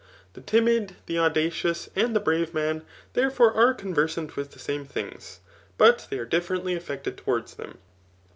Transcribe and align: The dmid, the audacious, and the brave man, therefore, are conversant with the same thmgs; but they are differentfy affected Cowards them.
The 0.33 0.41
dmid, 0.41 0.95
the 1.05 1.19
audacious, 1.19 1.87
and 1.95 2.15
the 2.15 2.19
brave 2.19 2.55
man, 2.55 2.81
therefore, 3.13 3.53
are 3.53 3.71
conversant 3.71 4.35
with 4.35 4.49
the 4.53 4.57
same 4.57 4.83
thmgs; 4.83 5.37
but 5.77 6.07
they 6.09 6.17
are 6.17 6.25
differentfy 6.25 6.75
affected 6.75 7.23
Cowards 7.23 7.53
them. 7.53 7.77